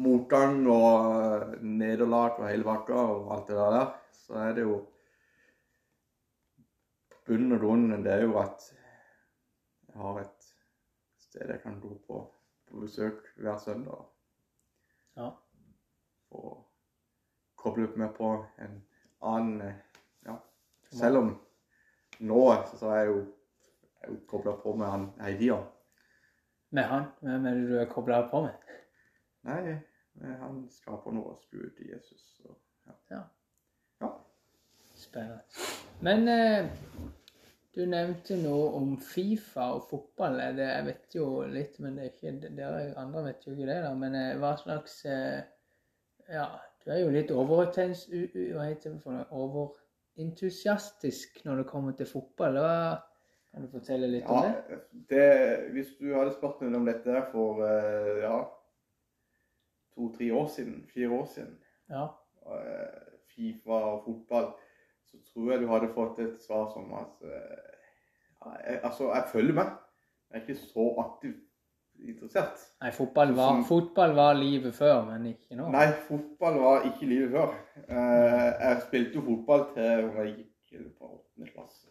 motgang 0.05 0.59
og 0.69 1.55
nederlag 1.63 2.41
og 2.41 2.49
hele 2.49 2.67
bakka 2.67 2.99
og 3.15 3.31
alt 3.33 3.49
det 3.49 3.57
der, 3.57 3.87
så 4.25 4.41
er 4.49 4.59
det 4.59 4.67
jo 4.67 4.83
Bunnen 7.25 7.55
og 7.57 7.63
grunnen 7.63 8.03
det 8.05 8.13
er 8.13 8.27
jo 8.27 8.35
at 8.37 8.67
jeg 8.69 9.97
har 9.97 10.19
et 10.21 10.49
sted 11.17 11.49
jeg 11.55 11.63
kan 11.63 11.79
gå 11.81 11.95
på 12.05 12.19
på 12.69 12.83
besøk 12.83 13.31
hver 13.37 13.59
søndag. 13.59 14.05
Ja. 15.17 15.31
Og 16.35 16.65
koble 17.61 17.89
opp 17.89 17.97
meg 18.01 18.13
på 18.17 18.31
en 18.59 18.81
annen 19.25 19.61
eh, 19.69 19.81
Ja. 20.27 20.37
Selv 20.91 21.21
om 21.23 21.33
nå 22.25 22.43
så 22.79 22.91
er 22.95 23.01
jeg 23.03 23.09
jo, 23.13 23.21
jeg 24.03 24.13
jo 24.13 24.19
kobla 24.31 24.55
på 24.63 24.75
med 24.77 24.91
han 24.91 25.07
Heidia. 25.21 25.59
Med 26.71 26.89
han? 26.91 27.09
Hvem 27.21 27.47
er 27.47 27.59
det 27.59 27.69
du 27.69 27.75
er 27.79 27.91
kobla 27.91 28.23
på 28.31 28.45
med? 28.47 28.77
Nei, 29.45 29.77
han 30.41 30.63
skaper 30.73 31.13
noe 31.13 31.37
Gud 31.51 31.81
i 31.85 31.91
Jesus. 31.91 32.23
Så, 32.39 32.55
ja. 32.87 32.95
Ja. 33.11 33.23
ja. 34.01 34.13
Spennende. 34.95 35.43
Men 36.01 36.29
eh, 36.29 36.71
du 37.75 37.83
nevnte 37.91 38.37
noe 38.39 38.69
om 38.79 38.93
Fifa 39.03 39.65
og 39.77 39.87
fotball. 39.91 40.39
Er 40.41 40.53
Det, 40.57 40.67
jeg 40.69 40.85
vet 40.87 41.15
jo 41.19 41.27
litt, 41.51 41.79
men 41.83 41.97
det 41.99 42.05
er 42.05 42.11
ikke, 42.13 42.33
dere 42.57 42.95
andre 43.01 43.25
vet 43.29 43.47
jo 43.47 43.53
ikke 43.57 43.67
det. 43.71 43.81
da. 43.85 43.95
Men 43.99 44.15
eh, 44.19 44.37
hva 44.39 44.53
slags 44.61 45.01
eh, 45.11 45.41
Ja, 46.33 46.47
du 46.85 46.91
er 46.93 47.01
jo 47.03 47.11
litt 47.13 47.31
overtens, 47.35 48.07
Hva 48.11 48.65
heter 48.69 48.95
det 48.95 49.03
for 49.03 49.13
noe? 49.17 49.27
Overentusiastisk 50.17 51.41
når 51.45 51.57
det 51.63 51.67
kommer 51.71 51.93
til 51.99 52.07
fotball. 52.09 52.59
Hva, 52.63 52.75
kan 53.55 53.63
du 53.67 53.69
fortelle 53.73 54.09
litt 54.11 54.27
om 54.27 54.43
det? 54.43 54.53
Ja, 54.71 54.79
det, 55.11 55.27
hvis 55.75 55.91
du 56.01 56.09
hadde 56.15 56.33
spurt 56.35 56.61
meg 56.65 56.75
om 56.79 56.87
dette 56.89 57.21
for 57.33 57.63
eh, 57.67 58.23
ja, 58.25 58.39
to-tre 59.95 60.31
år 60.35 60.49
siden, 60.51 60.81
fire 60.91 61.11
år 61.21 61.27
siden, 61.35 61.59
Ja. 61.91 62.07
eh, 62.51 63.01
Fifa 63.35 63.79
og 63.93 64.05
fotball, 64.07 64.53
så 65.15 65.33
tror 65.33 65.51
jeg 65.53 65.61
du 65.63 65.69
hadde 65.71 65.93
fått 65.95 66.19
et 66.25 66.43
svar 66.43 66.69
som 66.75 66.93
at 66.99 67.27
eh, 67.31 67.73
jeg, 68.45 68.81
Altså, 68.83 69.11
jeg 69.15 69.25
følger 69.33 69.55
med. 69.55 69.75
Jeg 70.31 70.41
er 70.41 70.41
ikke 70.49 70.61
så 70.61 70.87
aktivt 70.99 71.43
interessert. 72.09 72.65
Nei, 72.83 72.91
fotball 72.91 73.37
var, 73.37 73.53
Som- 73.53 73.65
fotball 73.65 74.15
var 74.17 74.35
livet 74.35 74.75
før, 74.75 75.05
men 75.05 75.27
ikke 75.27 75.57
nå. 75.57 75.69
Nei, 75.71 75.87
fotball 76.09 76.59
var 76.61 76.89
ikke 76.91 77.07
livet 77.07 77.31
før. 77.31 77.55
Eh, 77.89 78.51
jeg 78.61 78.83
spilte 78.89 79.15
jo 79.15 79.23
fotball 79.29 79.65
til 79.75 80.11
jeg 80.19 80.35
gikk 80.37 80.99
på 80.99 81.11
åttende 81.15 81.51
klasse. 81.55 81.87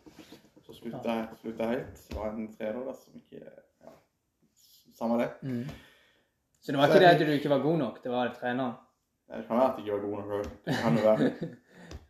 Så 0.64 0.74
slutta 0.74 1.16
jeg 1.18 1.28
slutta 1.42 1.68
helt. 1.68 2.08
Det 2.10 2.18
var 2.18 2.30
en 2.32 2.48
trener 2.58 2.94
som 2.94 3.16
ikke 3.16 3.42
ja, 3.44 3.92
Samme 4.96 5.18
det. 5.22 5.30
Mm. 5.42 5.66
Så 6.62 6.72
det 6.72 6.80
var 6.80 6.88
ikke 6.88 7.00
det 7.00 7.10
at 7.12 7.28
du 7.28 7.32
ikke 7.32 7.50
var 7.50 7.60
god 7.60 7.78
nok, 7.78 8.04
det 8.04 8.12
var 8.12 8.36
treneren? 8.40 8.74
Det 9.28 9.48
kan 9.48 9.58
være 9.58 9.72
at 9.72 9.78
jeg 9.78 9.86
ikke 9.86 9.94
var 9.94 10.02
god 10.08 10.18
nok 10.18 10.32
òg. 10.38 11.58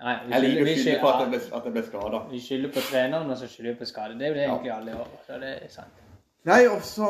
Nei, 0.04 0.14
vi 0.28 0.34
skylder, 0.34 0.64
vi 0.68 0.76
skylder 0.82 1.00
på 1.02 1.10
at 1.10 1.20
jeg 1.22 1.30
ble, 1.32 1.40
at 1.58 1.64
jeg 1.68 1.74
ble 1.74 1.84
skada. 1.88 2.20
vi 2.30 2.40
skylder 2.44 2.72
på 2.76 2.82
treneren, 2.92 3.30
og 3.32 3.38
så 3.38 3.48
skylder 3.48 3.72
vi 3.74 3.80
på 3.80 3.86
skade. 3.86 4.18
Det 4.20 4.26
er 4.26 4.28
jo 4.28 4.34
det 4.36 4.42
Ja. 4.44 4.50
egentlig 4.56 4.72
alle 4.76 4.92
gjør, 4.92 5.12
så 5.28 5.40
det 5.40 5.52
er 5.64 5.68
sant. 5.70 6.02
Nei, 6.46 6.68
og 6.68 6.82
så 6.82 7.08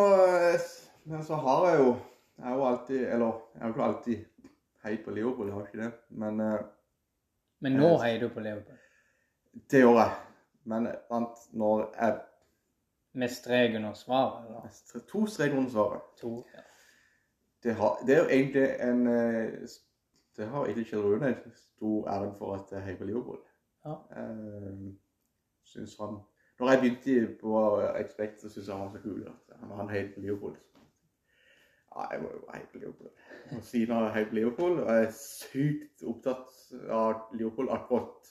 Men 1.06 1.24
så 1.24 1.36
har 1.36 1.70
jeg 1.70 1.80
jo 1.80 1.96
Jeg 2.38 2.46
har 2.46 2.56
jo 2.56 2.66
alltid 2.66 3.02
Eller 3.14 3.32
jeg 3.54 3.62
har 3.62 3.68
jo 3.68 3.74
ikke 3.74 3.84
alltid 3.84 4.26
heid 4.84 4.98
på 5.06 5.12
Liverpool, 5.12 5.48
jeg 5.48 5.54
har 5.54 5.66
ikke 5.66 5.84
det. 5.84 5.92
Men 6.10 6.40
eh, 6.40 6.60
Men 7.62 7.72
nå 7.80 7.98
heier 8.02 8.20
du 8.20 8.30
på 8.30 8.40
Liverpool. 8.40 8.78
det 9.72 9.80
gjør 9.82 9.98
jeg. 10.00 10.12
Men 10.66 10.88
sant, 11.10 11.38
når 11.54 11.90
jeg 12.02 12.20
Med 13.14 13.30
strek 13.30 13.76
under 13.76 13.94
svaret, 13.94 14.46
eller 14.48 15.02
To 15.12 15.26
streker 15.28 15.58
under 15.58 15.70
svaret. 15.72 16.02
to. 16.22 16.46
Ja. 16.54 16.60
Det, 17.64 17.76
har, 17.76 17.98
det 18.08 18.16
er 18.16 18.24
jo 18.24 18.30
egentlig 18.30 18.70
en 18.82 19.08
eh, 19.08 19.68
Det 20.38 20.48
har 20.50 20.66
egentlig 20.66 20.88
Kjell 20.90 21.02
Rune 21.06 21.36
stor 21.56 22.08
æren 22.10 22.36
for 22.36 22.56
at 22.56 22.72
jeg 22.72 22.84
heier 22.84 22.98
på 22.98 23.06
Liverpool. 23.10 23.40
Ja. 23.86 23.96
Eh, 24.18 24.94
synes 25.64 25.98
han 26.00 26.18
Når 26.60 26.70
jeg 26.70 26.80
begynte 26.80 27.38
på 27.42 27.82
Expect, 28.00 28.42
så 28.42 28.50
syntes 28.50 28.68
jeg 28.68 28.76
han 28.76 28.86
var 28.86 28.92
så 28.92 29.02
kul. 29.02 29.30
Han, 29.60 29.72
han 29.78 29.90
heier 29.90 30.14
på 30.14 30.20
Liverpool. 30.22 30.58
Ja, 31.96 32.08
jeg 32.12 32.22
må 32.22 32.30
jo 32.34 32.44
heie 32.54 32.68
på 32.72 32.78
Liverpool. 32.78 33.10
Og 33.58 33.64
siden 33.64 33.96
har 33.96 34.04
jeg 34.04 34.14
heiet 34.14 34.30
på 34.30 34.36
Liverpool, 34.36 34.80
og 34.80 34.92
jeg 34.94 35.04
er 35.04 35.18
sykt 35.18 36.04
opptatt 36.04 36.54
av 36.90 37.14
Liverpool 37.34 37.70
akkurat 37.70 38.30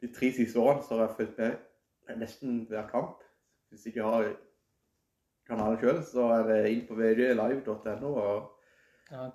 de 0.00 0.12
tre 0.14 0.32
siste 0.32 0.58
årene, 0.58 0.82
så 0.82 0.94
har 0.94 1.02
jeg 1.06 1.16
fulgt 1.16 1.38
med 1.38 2.16
nesten 2.18 2.64
hver 2.68 2.88
kamp. 2.88 3.22
Hvis 3.68 3.86
jeg 3.86 3.94
ikke 3.94 4.08
har 4.08 4.30
kanalen 5.46 5.78
sjøl, 5.80 6.00
så 6.06 6.26
er 6.38 6.46
det 6.48 6.60
inn 6.72 6.86
på 6.88 6.96
vglive.no 6.98 8.14
og 8.14 8.48
ja, 9.10 9.28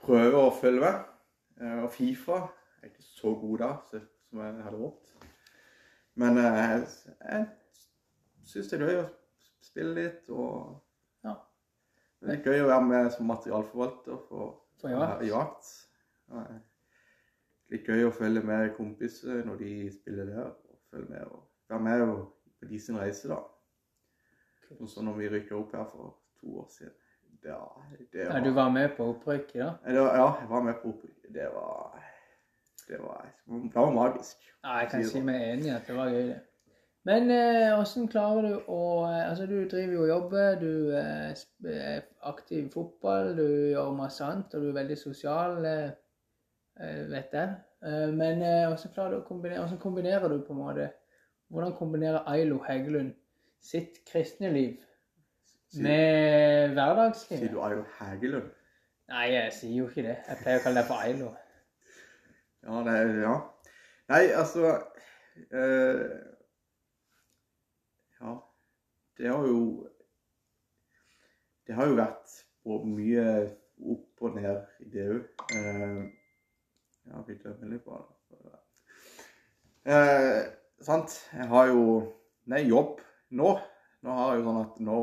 prøve 0.00 0.46
å 0.46 0.54
følge 0.60 0.84
med. 0.84 1.02
Eh, 1.60 1.82
Og 1.82 1.90
Fifa 1.92 2.32
er 2.82 2.86
ikke 2.88 3.02
så 3.02 3.34
god 3.40 3.58
da 3.58 3.76
så- 3.90 4.06
som 4.30 4.38
jeg 4.38 4.62
hadde 4.64 4.76
håpet. 4.78 5.14
Men 6.14 6.38
eh, 6.38 6.44
jeg 6.44 7.48
syns 8.44 8.68
det 8.68 8.80
er 8.80 8.86
gøy 8.86 9.02
å 9.04 9.08
spille 9.62 9.94
litt. 9.94 10.28
og 10.30 10.80
Ja. 11.24 11.34
Det 12.20 12.38
er 12.38 12.42
gøy 12.52 12.60
å 12.64 12.66
være 12.66 12.86
med 12.88 13.10
som 13.12 13.26
materialforvalter 13.26 14.18
for 14.28 14.58
For 14.80 14.88
jakt. 14.88 15.26
jakt. 15.26 15.88
Litt 17.70 17.86
gøy 17.86 18.04
å 18.08 18.12
følge 18.12 18.42
med 18.44 18.74
kompiser 18.76 19.44
når 19.44 19.56
de 19.58 19.90
spiller 19.92 20.24
der. 20.26 20.44
og 20.44 20.78
følge 20.90 21.08
med 21.10 21.24
og 21.24 21.48
Være 21.68 21.80
med 21.80 22.26
på 22.60 22.68
de 22.68 22.78
sin 22.80 22.98
reise, 22.98 23.28
da. 23.28 23.38
Sånn 24.68 24.88
som 24.88 25.04
når 25.04 25.16
vi 25.16 25.28
rykka 25.28 25.54
opp 25.56 25.72
her 25.72 25.84
for 25.88 26.16
to 26.40 26.46
år 26.60 26.66
siden. 26.68 26.92
Det 27.42 27.50
var, 27.50 27.82
det 28.12 28.26
Ja, 28.28 28.40
du 28.44 28.50
var 28.54 28.68
med 28.70 28.88
på 28.96 29.08
opprykket, 29.10 29.58
da? 29.60 29.72
Var, 29.84 30.16
ja, 30.16 30.28
jeg 30.40 30.48
var 30.48 30.62
med 30.62 30.74
på 30.82 30.88
opprykket. 30.92 31.34
Det 31.34 31.48
var 31.54 31.98
Det 32.88 32.98
var, 33.00 33.26
det 33.46 33.74
var 33.74 33.92
magisk. 33.92 34.36
Ja, 34.64 34.78
jeg 34.78 34.88
kan 34.90 35.04
si 35.04 35.18
det. 35.18 35.24
meg 35.26 35.42
enig 35.52 35.66
i 35.66 35.74
at 35.74 35.86
det 35.86 35.96
var 35.96 36.10
gøy, 36.10 36.26
det. 36.28 36.40
Men 37.04 37.30
eh, 37.34 37.72
hvordan 37.74 38.08
klarer 38.12 38.46
du 38.46 38.70
å 38.70 38.80
eh, 39.08 39.24
Altså, 39.30 39.46
du 39.50 39.56
driver 39.70 39.94
jo 39.94 40.02
og 40.02 40.08
jobber, 40.08 40.60
du 40.60 40.92
eh, 40.94 41.32
er 41.72 42.04
aktiv 42.30 42.66
i 42.66 42.70
fotball, 42.70 43.32
du 43.38 43.46
gjør 43.72 43.90
masse 43.96 44.24
annet, 44.24 44.54
og 44.54 44.62
du 44.62 44.68
er 44.70 44.76
veldig 44.78 44.98
sosial, 45.00 45.64
eh, 45.66 45.90
eh, 46.78 47.00
vet 47.10 47.34
jeg. 47.38 47.56
Eh, 47.82 48.08
men 48.14 48.42
eh, 48.46 48.68
hvordan 48.68 48.94
klarer 48.94 49.16
du 49.16 49.22
å 49.22 49.26
kombinere 49.26 49.64
Hvordan 49.64 49.82
kombinerer 49.82 50.28
du 50.30 50.38
på 50.46 50.54
en 50.54 50.62
måte 50.62 50.90
Hvordan 51.50 51.74
kombinerer 51.74 52.28
Ailo 52.30 52.60
Heggelund 52.68 53.16
sitt 53.62 53.98
kristne 54.06 54.52
liv 54.54 54.78
Sier- 55.72 55.82
med 55.82 57.14
Sier 57.16 57.48
du 57.48 57.60
Ailo 57.64 57.84
Hægelund? 57.98 58.50
Nei, 59.08 59.32
jeg 59.32 59.52
sier 59.52 59.76
jo 59.76 59.88
ikke 59.88 60.02
det. 60.06 60.16
Jeg 60.28 60.36
pleier 60.42 60.60
å 60.60 60.62
kalle 60.66 60.80
deg 60.80 60.88
for 60.88 61.00
Ailo. 61.00 61.30
Ja, 62.62 62.82
det 62.86 62.92
er 62.98 63.20
Ja. 63.22 63.34
Nei, 64.12 64.22
altså 64.36 64.68
eh, 65.52 66.10
Ja. 68.20 68.36
Det 69.18 69.28
har 69.28 69.46
jo 69.46 69.88
Det 71.66 71.74
har 71.74 71.86
jo 71.86 71.94
vært 71.96 72.36
på 72.64 72.78
mye 72.84 73.26
opp 73.82 74.22
og 74.22 74.34
ned 74.36 74.66
i 74.80 74.88
det 74.92 75.06
òg. 75.10 75.44
Uh, 75.54 76.04
ja, 77.06 77.22
vi 77.26 77.34
dømmer 77.38 77.70
litt 77.70 77.84
på 77.84 77.96
det. 77.96 78.58
Eh, 79.84 80.42
sant. 80.84 81.16
Jeg 81.32 81.48
har 81.48 81.66
jo 81.72 82.12
Nei, 82.46 82.64
jobb 82.68 83.00
nå. 83.30 83.52
Nå 84.02 84.14
har 84.18 84.32
jeg 84.34 84.42
jo 84.42 84.46
sånn 84.48 84.60
at 84.64 84.78
nå 84.82 84.96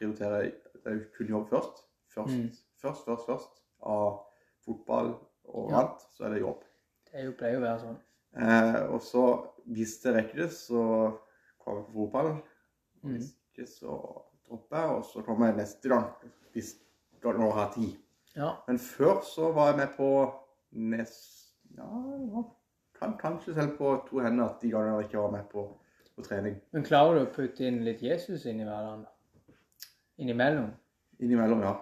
prioriterer 0.00 0.46
jeg 0.84 1.06
kun 1.16 1.28
jobb 1.36 1.48
først. 1.52 1.82
Først, 2.10 2.34
Mm. 2.36 2.50
først, 2.82 3.04
først, 3.06 3.26
først. 3.28 3.60
Av 3.86 4.20
fotball 4.64 5.14
og 5.44 5.70
Ja. 5.70 5.78
annet, 5.80 6.00
så 6.16 6.24
er 6.24 6.28
det 6.34 6.40
jobb. 6.40 6.64
Det 7.10 7.20
er 7.20 7.24
jo 7.24 7.32
pleier 7.38 7.58
å 7.58 7.60
være 7.60 7.80
sånn. 7.80 7.98
Eh, 8.36 8.92
og 8.94 9.00
så, 9.02 9.24
hvis 9.66 9.98
det 10.02 10.14
rekker 10.14 10.36
det, 10.44 10.50
så 10.52 11.12
kommer 11.58 11.80
jeg 11.82 11.86
på 11.86 11.92
fotball. 11.92 12.32
hvis 12.34 13.04
Mm. 13.04 13.12
Hvis 13.16 13.30
ikke, 13.52 13.66
så 13.66 14.22
dropper 14.48 14.76
jeg, 14.76 14.90
og 14.96 15.04
så 15.04 15.22
kommer 15.24 15.46
jeg 15.46 15.56
neste 15.56 15.88
gang, 15.88 16.06
hvis 16.52 16.74
da 17.22 17.32
når 17.32 17.44
jeg 17.44 17.52
har 17.54 17.72
tid. 17.72 17.96
Ja. 18.36 18.50
Men 18.68 18.78
før 18.78 19.20
så 19.24 19.52
var 19.52 19.66
jeg 19.70 19.76
med 19.76 19.88
på 19.96 20.32
nest... 20.72 21.36
Ja, 21.76 21.84
ja. 22.34 22.42
kan 23.00 23.16
kanskje 23.18 23.54
selv 23.54 23.76
på 23.78 24.06
to 24.08 24.18
hender 24.18 24.44
at 24.50 24.60
de 24.60 24.70
gangene 24.70 24.96
jeg 25.00 25.08
ikke 25.08 25.18
var 25.22 25.30
med 25.30 25.44
på, 25.48 25.62
på 26.16 26.22
trening. 26.22 26.60
Men 26.72 26.82
klarer 26.84 27.14
du 27.18 27.24
å 27.26 27.32
putte 27.32 27.60
inn 27.64 27.78
litt 27.84 28.02
Jesus 28.02 28.44
inn 28.46 28.60
i 28.60 28.64
hverdagen? 28.64 29.02
da? 29.06 29.08
Innimellom? 30.20 30.70
Innimellom, 31.18 31.62
ja. 31.64 31.74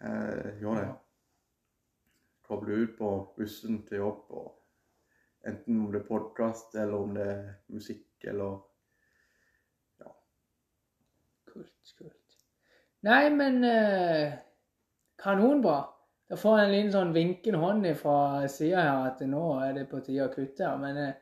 Jeg 0.00 0.54
gjør 0.62 0.78
det. 0.80 0.92
Koble 2.48 2.78
ut 2.84 2.94
på 2.96 3.10
bussen 3.36 3.82
til 3.88 4.00
jobb, 4.00 4.22
og 4.32 5.48
enten 5.48 5.80
om 5.80 5.90
det 5.92 6.00
er 6.02 6.06
podkast, 6.08 6.72
eller 6.80 7.04
om 7.04 7.12
det 7.16 7.26
er 7.34 7.42
musikk, 7.72 8.06
eller 8.24 8.56
Ja. 10.00 10.12
Kult, 11.52 11.94
kult. 11.98 12.38
Nei, 13.04 13.28
men 13.36 13.64
eh, 13.68 14.38
kanonbra. 15.20 15.82
Da 16.28 16.40
får 16.40 16.58
jeg 16.58 16.66
en 16.66 16.74
liten 16.74 16.92
sånn 16.96 17.12
vinkende 17.12 17.60
hånd 17.60 17.90
fra 18.00 18.48
sida 18.48 18.86
her 18.88 19.10
at 19.10 19.20
nå 19.28 19.44
er 19.60 19.76
det 19.76 19.88
på 19.90 20.00
tide 20.00 20.24
å 20.24 20.32
kutte. 20.32 20.70
Men 20.80 21.00
eh, 21.02 21.16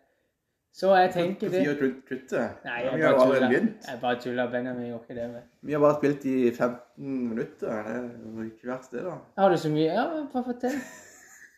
så 0.72 0.94
jeg 0.96 1.10
tenker 1.12 1.50
det 1.52 1.62
Hvorfor 1.66 1.90
kutte. 2.08 2.42
Nei, 2.64 2.78
jeg 2.80 2.96
vi 2.96 3.02
har 3.04 3.10
jo 3.12 3.20
allerede 3.20 3.48
begynt. 3.48 3.88
Jeg 3.88 3.98
bare 4.00 4.20
tuller. 4.20 4.50
Benjamin 4.50 4.86
gjorde 4.86 5.04
ikke 5.04 5.16
det. 5.20 5.26
Men. 5.32 5.42
Vi 5.68 5.72
har 5.72 5.80
bare 5.80 5.98
spilt 5.98 6.24
i 6.24 6.36
15 6.50 7.28
minutter. 7.28 7.82
Det 7.82 8.38
er 8.40 8.46
ikke 8.46 8.70
verst, 8.70 8.92
det, 8.92 9.02
da. 9.04 9.16
Har 9.38 9.52
du 9.52 9.56
så 9.60 9.72
mye 9.72 9.90
Ja, 9.90 10.06
bare 10.32 10.44
fortell. 10.44 10.78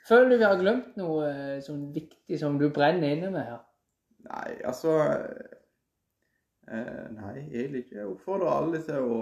Føler 0.09 0.29
du 0.29 0.37
vi 0.37 0.49
har 0.49 0.59
glemt 0.61 0.97
noe 1.01 1.29
eh, 1.31 1.61
sånn 1.65 1.87
viktig 1.95 2.41
som 2.41 2.59
du 2.61 2.67
brenner 2.75 3.15
inne 3.15 3.31
med 3.33 3.47
her? 3.53 3.63
Nei, 4.27 4.51
altså 4.67 4.97
eh, 6.69 7.07
Nei, 7.15 7.37
egentlig 7.39 7.85
ikke. 7.85 8.01
Jeg 8.01 8.11
oppfordrer 8.11 8.51
alle 8.51 8.83
til 8.85 8.99
å 9.15 9.21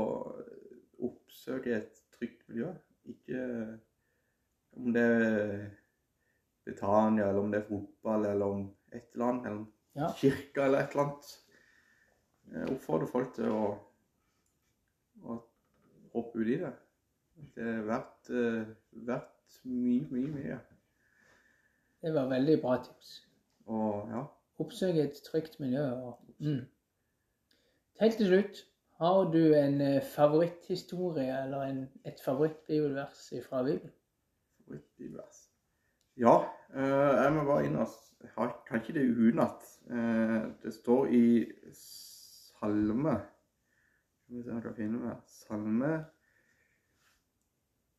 oppsøke 1.11 1.77
et 1.77 2.03
trygt 2.17 2.49
miljø. 2.49 2.73
Ikke 3.13 3.45
om 4.73 4.93
det 4.97 5.05
er 5.05 5.55
Britannia, 6.65 7.29
eller 7.29 7.45
om 7.45 7.53
det 7.53 7.61
er 7.61 7.69
fotball, 7.69 8.27
eller 8.33 8.57
om 8.57 8.67
et 8.93 9.07
eller 9.13 9.29
annet, 9.29 9.47
eller 9.47 9.61
om 9.61 9.72
Ja. 9.97 10.13
kirka, 10.17 10.65
eller 10.65 10.79
et 10.79 10.95
eller 10.95 11.05
annet. 11.05 11.33
Jeg 12.53 12.69
oppfordrer 12.75 13.09
folk 13.09 13.35
til 13.37 13.53
å, 13.53 13.67
å 15.23 15.37
hoppe 16.15 16.41
uti 16.41 16.57
i 16.57 16.61
det. 16.63 16.73
Det 17.57 17.69
er 17.75 17.85
verdt, 17.89 18.31
eh, 18.31 18.73
verdt 19.09 19.59
mye, 19.69 20.07
mye, 20.11 20.29
mye. 20.33 20.59
Det 22.03 22.13
var 22.15 22.29
veldig 22.31 22.59
bra 22.63 22.77
tips. 22.83 23.15
Og 23.71 24.11
ja. 24.11 24.25
Oppsøk 24.63 24.99
et 25.01 25.21
trygt 25.27 25.61
miljø. 25.61 25.85
Og, 25.93 26.35
mm. 26.39 26.61
Helt 28.01 28.17
til 28.17 28.29
slutt, 28.29 28.63
har 29.03 29.25
du 29.33 29.41
en 29.59 29.81
eh, 29.81 30.03
favoritthistorie 30.15 31.43
eller 31.45 31.69
en, 31.69 31.83
et 32.05 32.21
favorittbibelvers 32.25 33.33
fra 33.49 33.63
Bibelen? 33.63 33.93
Favorittbibelvers. 34.65 35.47
Ja, 36.21 36.37
eh, 36.75 37.23
jeg 37.23 37.33
må 37.37 37.45
bare 37.49 37.67
inn 37.67 37.81
og 37.81 37.89
har- 38.37 38.63
kan 38.67 38.81
ikke 38.81 38.93
det 38.93 39.17
unatt. 39.29 39.63
Eh, 39.91 40.43
det 40.63 40.75
står 40.75 41.07
i 41.07 41.53
Salme 41.73 43.21
Skal 44.23 44.37
vi 44.37 44.43
se 44.43 44.51
om 44.51 44.57
jeg 44.57 44.63
kan 44.63 44.75
finne 44.75 45.09
det. 45.09 45.17
Salme 45.27 46.05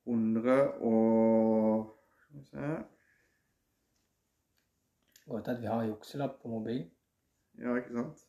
100 0.05 0.71
og 0.81 1.99
Skal 2.17 2.39
vi 2.39 2.43
se 2.45 2.83
Godt 5.27 5.47
at 5.47 5.61
vi 5.61 5.65
har 5.65 5.83
jukselapp 5.83 6.41
på 6.41 6.47
mobilen. 6.47 6.91
Ja, 7.57 7.75
ikke 7.75 7.93
sant? 7.93 8.27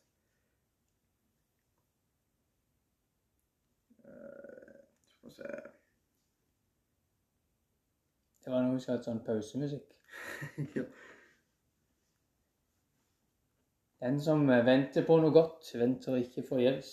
Eh, 4.05 4.85
Skal 5.07 5.29
vi 5.29 5.33
se 5.35 5.43
Det 8.45 8.53
var 8.53 8.61
noe 8.61 8.79
som 8.79 8.93
het 8.93 9.07
sånn 9.07 9.23
pausemusikk. 9.25 9.91
Ja. 10.77 10.83
Den 14.05 14.19
som 14.21 14.43
eh, 14.53 14.61
venter 14.67 15.05
på 15.07 15.17
noe 15.17 15.33
godt, 15.33 15.71
venter 15.79 16.19
ikke 16.21 16.43
forgjeves. 16.45 16.91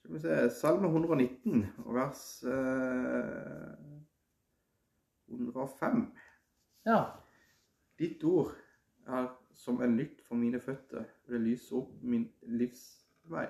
Skal 0.00 0.14
vi 0.14 0.20
se 0.22 0.36
Salme 0.56 0.88
119 0.88 1.66
og 1.84 1.94
vers 1.98 2.22
eh, 2.48 3.74
105. 5.28 6.06
Ja. 6.88 7.02
Ditt 8.00 8.24
ord 8.24 8.54
er 9.08 9.28
som 9.58 9.82
en 9.84 9.96
lykt 9.98 10.22
for 10.24 10.38
mine 10.40 10.60
føtter, 10.64 11.04
og 11.26 11.32
det 11.34 11.40
lyser 11.44 11.80
opp 11.82 11.90
min 12.02 12.28
livsvei. 12.46 13.48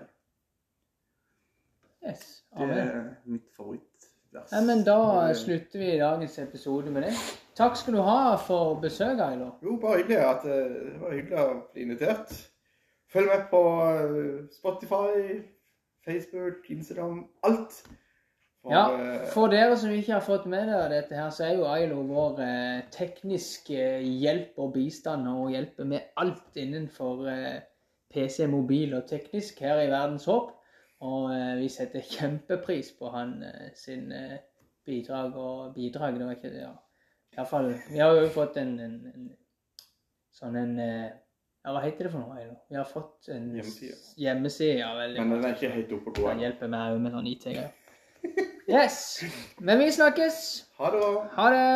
Yes. 2.08 2.44
Det 2.58 2.70
er 2.78 3.04
mitt 3.28 3.50
favorittvers. 3.54 4.50
Ja, 4.52 4.60
men 4.64 4.82
da 4.86 4.98
det- 5.28 5.36
slutter 5.44 5.78
vi 5.78 5.98
dagens 5.98 6.38
episode 6.38 6.90
med 6.90 7.02
det. 7.02 7.14
Takk 7.58 7.76
skal 7.76 7.94
du 7.94 8.00
ha 8.02 8.36
for 8.36 8.80
besøket, 8.80 9.20
Ailor. 9.20 9.58
Jo, 9.62 9.76
bare 9.82 9.96
hyggelig 10.02 10.18
at 10.18 10.44
eh, 10.46 10.74
det 10.92 11.00
var 11.00 11.12
hyggelig 11.14 11.38
å 11.38 11.56
bli 11.72 11.82
invitert. 11.82 12.47
Følg 13.12 13.30
med 13.30 13.46
på 13.50 13.62
eh, 13.88 14.48
Spotify, 14.52 15.38
Facebook, 16.04 16.66
Instagram, 16.68 17.22
alt. 17.42 17.78
For, 18.62 18.72
Ja, 18.74 18.82
eh, 18.98 19.24
for 19.32 19.48
dere 19.52 19.76
som 19.78 19.94
ikke 19.94 20.12
har 20.16 20.24
fått 20.26 20.46
med 20.50 20.68
dere 20.68 20.90
dette 20.92 21.16
her, 21.16 21.30
så 21.30 21.46
er 21.46 21.56
jo 21.56 21.68
Ailo 21.70 22.02
vår 22.08 22.42
eh, 22.44 22.82
tekniske 22.92 23.86
hjelp 24.02 24.58
og 24.58 24.72
bistand 24.74 25.28
og 25.30 25.52
hjelper 25.54 25.88
med 25.88 26.10
alt 26.20 26.58
innenfor 26.58 27.28
eh, 27.32 27.60
PC, 28.12 28.46
mobil 28.50 28.94
og 28.98 29.06
teknisk 29.08 29.60
her 29.64 29.80
i 29.84 29.90
Verdens 29.92 30.26
Håp. 30.28 30.52
Og 31.06 31.30
eh, 31.32 31.54
vi 31.60 31.68
setter 31.70 32.04
kjempepris 32.04 32.90
på 32.98 33.12
han 33.14 33.38
eh, 33.46 33.70
sin 33.78 34.12
eh, 34.12 34.36
bidrag 34.88 35.36
og 35.36 35.74
bidrag, 35.74 36.18
det 36.18 36.26
var 36.26 36.36
ikke 36.36 36.52
det, 36.52 36.64
ja. 36.66 36.74
I 37.32 37.38
hvert 37.38 37.48
fall, 37.48 37.72
vi 37.92 38.00
har 38.02 38.16
jo 38.16 38.28
fått 38.34 38.56
en, 38.58 38.72
en, 38.82 38.94
en 39.14 39.26
sånn 40.34 40.56
en 40.58 40.78
eh, 40.82 41.10
Ja, 41.68 41.72
hva 41.76 41.82
heter 41.84 42.06
det 42.08 42.10
for 42.14 42.22
noe, 42.24 42.46
Vi 42.72 42.76
har 42.78 42.86
fått 42.88 43.28
en 43.28 43.50
Hjemmeside. 43.52 43.96
hjemmeside, 44.16 44.78
ja, 44.80 44.94
veldig 44.96 45.20
men 45.20 45.34
den 45.42 45.44
er 45.50 45.56
ikke 45.58 45.68
helt 45.74 45.90
oppe 45.92 46.14
på 46.16 46.22
gå 46.22 46.30
ennå. 46.30 46.40
hjelper 46.46 46.70
meg 46.72 46.94
òg 46.94 47.00
med 47.04 47.12
sånn 47.12 47.26
IT-greier. 47.28 47.72
Yes. 48.68 48.96
Men 49.64 49.78
vi 49.80 49.90
snakkes. 49.92 50.38
Ha 50.78 50.90
det. 50.92 51.04
Ha 51.36 51.44
det. 51.52 51.68